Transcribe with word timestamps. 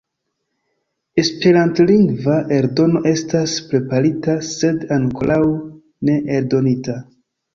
Esperantlingva 1.23 2.37
eldono 2.55 3.01
estas 3.11 3.53
preparita, 3.73 4.37
sed 4.49 4.89
ankoraŭ 4.97 5.39
ne 6.09 6.19
eldonita. 6.39 6.97